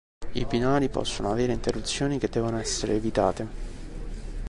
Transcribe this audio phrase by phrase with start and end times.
[0.31, 3.47] I binari possono avere interruzioni che devono essere evitate.